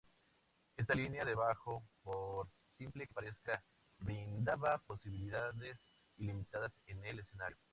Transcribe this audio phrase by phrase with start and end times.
[0.77, 3.63] Esta línea de bajo, por simple que parezca,
[3.99, 5.77] brindaba posibilidades
[6.17, 7.57] ilimitadas en el escenario.